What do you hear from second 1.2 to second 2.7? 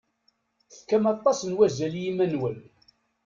n wazal i yiman-nwen.